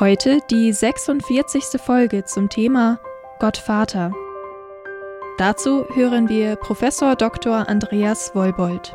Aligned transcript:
Heute 0.00 0.40
die 0.50 0.72
46. 0.72 1.80
Folge 1.80 2.24
zum 2.24 2.48
Thema 2.48 2.98
Gott 3.38 3.56
Vater. 3.56 4.12
Dazu 5.38 5.84
hören 5.94 6.28
wir 6.28 6.56
Professor 6.56 7.14
Dr. 7.14 7.68
Andreas 7.68 8.34
Wolbold. 8.34 8.92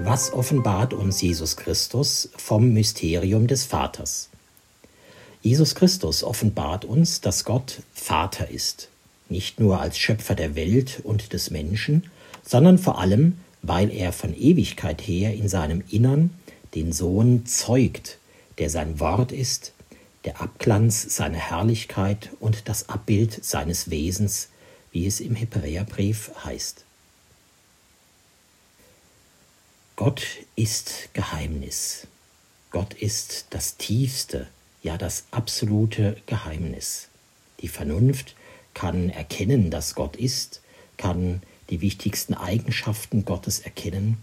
Was 0.00 0.34
offenbart 0.34 0.92
uns 0.92 1.22
Jesus 1.22 1.56
Christus 1.56 2.28
vom 2.36 2.74
Mysterium 2.74 3.46
des 3.46 3.64
Vaters? 3.64 4.28
Jesus 5.40 5.74
Christus 5.74 6.22
offenbart 6.22 6.84
uns, 6.84 7.22
dass 7.22 7.46
Gott 7.46 7.80
Vater 7.94 8.50
ist, 8.50 8.90
nicht 9.30 9.60
nur 9.60 9.80
als 9.80 9.96
Schöpfer 9.96 10.34
der 10.34 10.54
Welt 10.54 11.00
und 11.04 11.32
des 11.32 11.50
Menschen, 11.50 12.10
sondern 12.42 12.76
vor 12.76 12.98
allem 12.98 13.38
weil 13.66 13.90
er 13.90 14.12
von 14.12 14.34
Ewigkeit 14.36 15.00
her 15.00 15.34
in 15.34 15.48
seinem 15.48 15.82
Innern 15.90 16.30
den 16.74 16.92
Sohn 16.92 17.46
zeugt, 17.46 18.18
der 18.58 18.70
sein 18.70 19.00
Wort 19.00 19.32
ist, 19.32 19.72
der 20.24 20.40
Abglanz 20.40 21.14
seiner 21.14 21.38
Herrlichkeit 21.38 22.30
und 22.40 22.68
das 22.68 22.88
Abbild 22.88 23.44
seines 23.44 23.90
Wesens, 23.90 24.48
wie 24.90 25.06
es 25.06 25.20
im 25.20 25.34
Hebräerbrief 25.34 26.30
heißt. 26.44 26.84
Gott 29.96 30.24
ist 30.56 31.10
Geheimnis. 31.12 32.06
Gott 32.70 32.94
ist 32.94 33.46
das 33.50 33.76
tiefste, 33.76 34.48
ja 34.82 34.98
das 34.98 35.24
absolute 35.30 36.16
Geheimnis. 36.26 37.08
Die 37.60 37.68
Vernunft 37.68 38.34
kann 38.72 39.10
erkennen, 39.10 39.70
dass 39.70 39.94
Gott 39.94 40.16
ist, 40.16 40.60
kann 40.96 41.42
die 41.70 41.80
wichtigsten 41.80 42.34
Eigenschaften 42.34 43.24
Gottes 43.24 43.60
erkennen, 43.60 44.18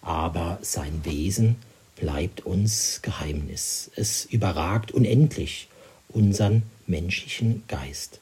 aber 0.00 0.58
sein 0.62 1.04
Wesen 1.04 1.56
bleibt 1.96 2.46
uns 2.46 3.00
Geheimnis. 3.02 3.90
Es 3.96 4.24
überragt 4.24 4.92
unendlich 4.92 5.68
unseren 6.08 6.62
menschlichen 6.86 7.64
Geist. 7.68 8.20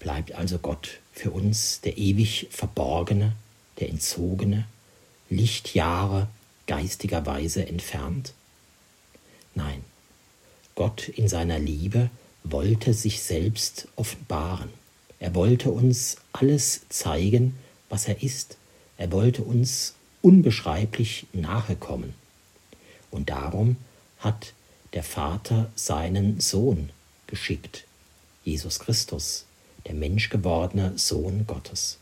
Bleibt 0.00 0.32
also 0.32 0.58
Gott 0.58 1.00
für 1.12 1.30
uns 1.30 1.80
der 1.80 1.98
ewig 1.98 2.48
Verborgene, 2.50 3.32
der 3.78 3.90
Entzogene, 3.90 4.66
Lichtjahre 5.30 6.28
geistiger 6.66 7.26
Weise 7.26 7.66
entfernt? 7.66 8.32
Nein, 9.54 9.82
Gott 10.74 11.08
in 11.08 11.28
seiner 11.28 11.58
Liebe 11.58 12.10
wollte 12.44 12.94
sich 12.94 13.20
selbst 13.20 13.88
offenbaren. 13.96 14.70
Er 15.18 15.34
wollte 15.34 15.70
uns 15.70 16.16
alles 16.32 16.82
zeigen, 16.88 17.56
was 17.88 18.06
er 18.06 18.22
ist. 18.22 18.56
Er 18.96 19.10
wollte 19.10 19.42
uns 19.42 19.94
unbeschreiblich 20.22 21.26
nahe 21.32 21.74
kommen. 21.74 22.14
Und 23.10 23.30
darum 23.30 23.76
hat 24.18 24.52
der 24.92 25.02
Vater 25.02 25.70
seinen 25.74 26.40
Sohn 26.40 26.90
geschickt, 27.26 27.84
Jesus 28.44 28.78
Christus, 28.78 29.44
der 29.86 29.94
menschgewordene 29.94 30.98
Sohn 30.98 31.46
Gottes. 31.46 31.98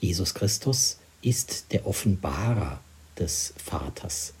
Jesus 0.00 0.34
Christus 0.34 0.98
ist 1.22 1.72
der 1.72 1.86
Offenbarer 1.86 2.80
des 3.18 3.52
Vaters. 3.62 4.32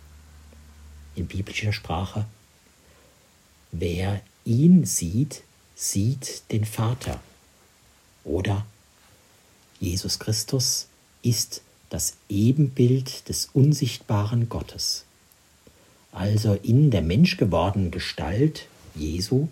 In 1.14 1.26
biblischer 1.26 1.72
Sprache, 1.72 2.26
wer 3.72 4.22
ihn 4.44 4.86
sieht, 4.86 5.42
sieht 5.74 6.50
den 6.50 6.64
Vater. 6.64 7.20
Oder 8.24 8.64
Jesus 9.80 10.18
Christus 10.18 10.86
ist 11.22 11.62
das 11.90 12.14
Ebenbild 12.28 13.28
des 13.28 13.50
unsichtbaren 13.52 14.48
Gottes. 14.48 15.04
Also 16.12 16.54
in 16.54 16.90
der 16.90 17.02
menschgewordenen 17.02 17.90
Gestalt 17.90 18.66
Jesu, 18.94 19.48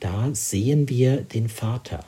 da 0.00 0.34
sehen 0.34 0.88
wir 0.88 1.18
den 1.18 1.48
Vater. 1.48 2.04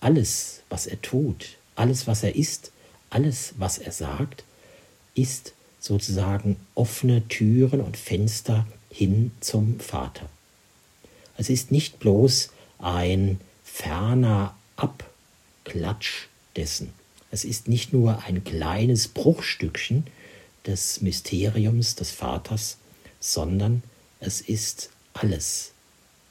Alles, 0.00 0.62
was 0.68 0.86
er 0.86 1.00
tut, 1.00 1.56
alles, 1.74 2.06
was 2.06 2.22
er 2.22 2.36
ist, 2.36 2.72
alles, 3.08 3.54
was 3.58 3.78
er 3.78 3.92
sagt, 3.92 4.44
ist 5.14 5.52
sozusagen 5.80 6.56
offene 6.74 7.26
Türen 7.28 7.80
und 7.80 7.96
Fenster 7.96 8.66
hin 8.90 9.32
zum 9.40 9.80
Vater. 9.80 10.28
Es 11.36 11.48
ist 11.48 11.72
nicht 11.72 11.98
bloß 11.98 12.50
ein 12.78 13.40
ferner 13.64 14.54
Abklatsch 14.76 16.26
dessen. 16.56 16.92
Es 17.30 17.44
ist 17.44 17.68
nicht 17.68 17.92
nur 17.92 18.24
ein 18.24 18.44
kleines 18.44 19.08
Bruchstückchen 19.08 20.04
des 20.66 21.00
Mysteriums 21.00 21.94
des 21.94 22.10
Vaters, 22.10 22.76
sondern 23.20 23.82
es 24.18 24.40
ist 24.40 24.90
alles, 25.12 25.72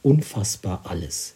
unfassbar 0.03 0.81
alles. 0.85 1.35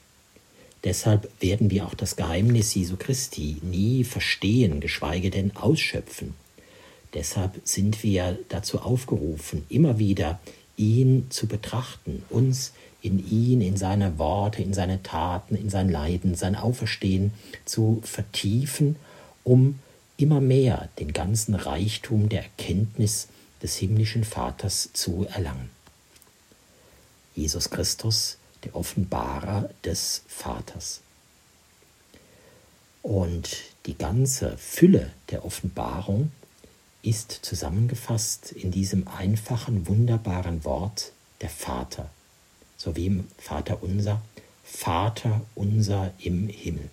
Deshalb 0.83 1.29
werden 1.41 1.71
wir 1.71 1.85
auch 1.85 1.93
das 1.93 2.17
Geheimnis 2.17 2.75
Jesu 2.75 2.97
Christi 2.97 3.57
nie 3.61 4.03
verstehen, 4.03 4.81
geschweige 4.81 5.29
denn 5.29 5.55
ausschöpfen. 5.55 6.33
Deshalb 7.13 7.61
sind 7.63 8.03
wir 8.03 8.37
dazu 8.49 8.79
aufgerufen, 8.79 9.65
immer 9.69 9.99
wieder 9.99 10.39
ihn 10.75 11.27
zu 11.29 11.47
betrachten, 11.47 12.23
uns 12.29 12.73
in 13.01 13.19
ihn, 13.29 13.61
in 13.61 13.77
seine 13.77 14.17
Worte, 14.17 14.61
in 14.61 14.73
seine 14.73 15.03
Taten, 15.03 15.55
in 15.55 15.69
sein 15.69 15.89
Leiden, 15.89 16.35
sein 16.35 16.55
Auferstehen 16.55 17.33
zu 17.65 18.01
vertiefen, 18.03 18.95
um 19.43 19.79
immer 20.17 20.41
mehr 20.41 20.89
den 20.99 21.13
ganzen 21.13 21.55
Reichtum 21.55 22.29
der 22.29 22.43
Erkenntnis 22.43 23.27
des 23.63 23.77
himmlischen 23.77 24.25
Vaters 24.25 24.89
zu 24.93 25.25
erlangen. 25.25 25.69
Jesus 27.33 27.69
Christus, 27.69 28.37
der 28.63 28.75
Offenbarer 28.75 29.69
des 29.83 30.21
Vaters. 30.27 31.01
Und 33.01 33.57
die 33.85 33.97
ganze 33.97 34.57
Fülle 34.57 35.11
der 35.29 35.43
Offenbarung 35.43 36.31
ist 37.01 37.31
zusammengefasst 37.31 38.51
in 38.51 38.71
diesem 38.71 39.07
einfachen, 39.07 39.87
wunderbaren 39.87 40.63
Wort 40.63 41.11
der 41.41 41.49
Vater, 41.49 42.09
so 42.77 42.95
wie 42.95 43.07
im 43.07 43.27
Vater 43.37 43.81
unser, 43.81 44.21
Vater 44.63 45.41
unser 45.55 46.13
im 46.19 46.47
Himmel. 46.47 46.89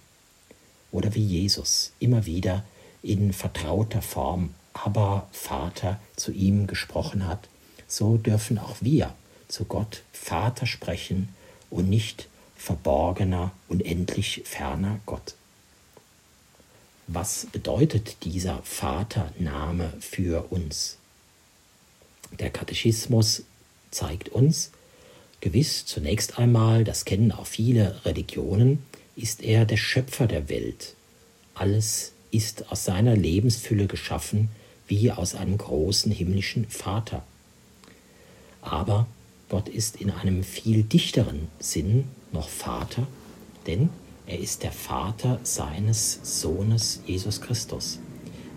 Oder 0.90 1.14
wie 1.14 1.24
Jesus 1.24 1.92
immer 2.00 2.26
wieder 2.26 2.64
in 3.02 3.32
vertrauter 3.32 4.02
Form 4.02 4.54
aber 4.72 5.28
Vater 5.32 6.00
zu 6.16 6.32
ihm 6.32 6.66
gesprochen 6.66 7.26
hat, 7.26 7.48
so 7.86 8.16
dürfen 8.16 8.58
auch 8.58 8.76
wir 8.80 9.14
zu 9.48 9.64
Gott 9.64 10.02
Vater 10.12 10.66
sprechen 10.66 11.34
und 11.70 11.88
nicht 11.88 12.28
verborgener, 12.56 13.52
unendlich 13.68 14.42
ferner 14.44 15.00
Gott. 15.06 15.34
Was 17.06 17.46
bedeutet 17.46 18.24
dieser 18.24 18.62
Vatername 18.62 19.92
für 19.98 20.52
uns? 20.52 20.98
Der 22.38 22.50
Katechismus 22.50 23.42
zeigt 23.90 24.28
uns, 24.28 24.70
gewiss 25.40 25.86
zunächst 25.86 26.38
einmal, 26.38 26.84
das 26.84 27.04
kennen 27.04 27.32
auch 27.32 27.46
viele 27.46 28.04
Religionen, 28.04 28.84
ist 29.16 29.42
er 29.42 29.64
der 29.64 29.76
Schöpfer 29.76 30.28
der 30.28 30.48
Welt. 30.48 30.94
Alles 31.54 32.12
ist 32.30 32.70
aus 32.70 32.84
seiner 32.84 33.16
Lebensfülle 33.16 33.86
geschaffen, 33.86 34.48
wie 34.86 35.10
aus 35.12 35.34
einem 35.34 35.56
großen 35.58 36.10
himmlischen 36.10 36.66
Vater. 36.68 37.22
Aber 38.62 39.06
Gott 39.48 39.68
ist 39.68 40.00
in 40.00 40.10
einem 40.10 40.44
viel 40.44 40.82
dichteren 40.82 41.48
Sinn 41.58 42.04
noch 42.32 42.48
Vater, 42.48 43.06
denn 43.66 43.90
er 44.26 44.38
ist 44.38 44.62
der 44.62 44.72
Vater 44.72 45.40
seines 45.42 46.20
Sohnes 46.22 47.00
Jesus 47.06 47.40
Christus. 47.40 47.98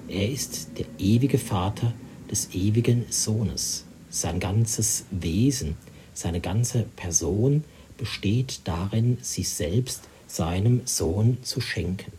Er 0.08 0.30
ist 0.30 0.78
der 0.78 0.86
ewige 1.00 1.40
Vater 1.40 1.94
des 2.30 2.54
ewigen 2.54 3.06
Sohnes. 3.10 3.86
Sein 4.10 4.40
ganzes 4.40 5.06
Wesen, 5.10 5.78
seine 6.14 6.42
ganze 6.42 6.84
Person 6.96 7.64
besteht 7.98 8.62
darin, 8.66 9.18
sich 9.22 9.50
selbst 9.50 10.02
seinem 10.28 10.82
Sohn 10.86 11.38
zu 11.42 11.62
schenken. 11.62 12.12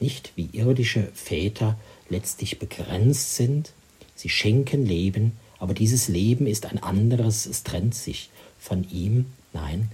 Nicht 0.00 0.32
wie 0.36 0.48
irdische 0.52 1.10
Väter 1.14 1.78
letztlich 2.08 2.58
begrenzt 2.58 3.36
sind, 3.36 3.72
Sie 4.18 4.28
schenken 4.28 4.84
Leben, 4.84 5.38
aber 5.60 5.74
dieses 5.74 6.08
Leben 6.08 6.48
ist 6.48 6.66
ein 6.66 6.82
anderes, 6.82 7.46
es 7.46 7.62
trennt 7.62 7.94
sich 7.94 8.30
von 8.58 8.82
ihm. 8.90 9.26
Nein, 9.52 9.92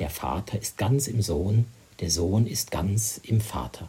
der 0.00 0.10
Vater 0.10 0.60
ist 0.60 0.78
ganz 0.78 1.06
im 1.06 1.22
Sohn, 1.22 1.66
der 2.00 2.10
Sohn 2.10 2.48
ist 2.48 2.72
ganz 2.72 3.20
im 3.22 3.40
Vater. 3.40 3.88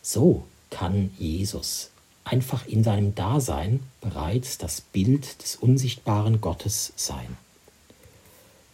So 0.00 0.46
kann 0.70 1.10
Jesus 1.18 1.90
einfach 2.24 2.66
in 2.66 2.82
seinem 2.82 3.14
Dasein 3.14 3.80
bereits 4.00 4.56
das 4.56 4.80
Bild 4.80 5.42
des 5.42 5.56
unsichtbaren 5.56 6.40
Gottes 6.40 6.94
sein. 6.96 7.36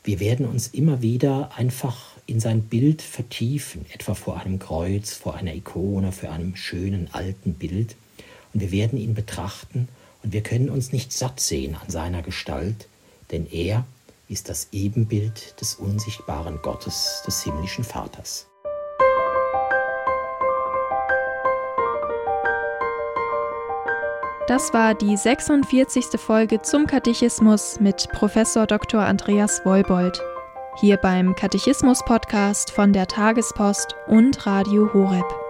Wir 0.05 0.21
werden 0.21 0.47
uns 0.47 0.69
immer 0.69 1.03
wieder 1.03 1.51
einfach 1.57 2.12
in 2.27 2.41
sein 2.41 2.63
Bild 2.63 3.03
vertiefen, 3.03 3.87
etwa 3.93 4.15
vor 4.15 4.41
einem 4.41 4.59
Kreuz, 4.59 5.13
vor 5.13 5.35
einer 5.35 5.55
Ikone, 5.55 6.13
vor 6.13 6.31
einem 6.31 6.57
schönen 6.57 7.09
alten 7.13 7.55
Bild. 7.55 7.97
Und 8.53 8.61
wir 8.61 8.73
werden 8.73 8.99
ihn 8.99 9.15
betrachten 9.15 9.89
und 10.23 10.33
wir 10.33 10.43
können 10.43 10.71
uns 10.71 10.93
nicht 10.93 11.13
satt 11.13 11.41
sehen 11.41 11.75
an 11.75 11.91
seiner 11.91 12.23
Gestalt, 12.23 12.89
denn 13.31 13.47
er 13.51 13.85
ist 14.29 14.49
das 14.49 14.69
Ebenbild 14.73 15.61
des 15.61 15.75
unsichtbaren 15.75 16.61
Gottes, 16.63 17.23
des 17.27 17.43
himmlischen 17.43 17.85
Vaters. 17.85 18.47
Das 24.49 24.73
war 24.75 24.95
die 24.95 25.17
46. 25.17 26.21
Folge 26.21 26.61
zum 26.63 26.87
Katechismus 26.87 27.79
mit 27.81 28.09
Professor 28.11 28.67
Dr. 28.67 29.01
Andreas 29.01 29.65
Wollbold. 29.65 30.21
Hier 30.75 30.97
beim 30.97 31.35
Katechismus-Podcast 31.35 32.71
von 32.71 32.95
der 32.95 33.07
Tagespost 33.07 33.95
und 34.07 34.47
Radio 34.47 34.93
Horeb. 34.93 35.42